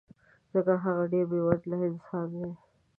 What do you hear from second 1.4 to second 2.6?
وزله انسان دی